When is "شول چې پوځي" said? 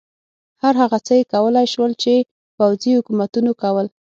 1.73-2.91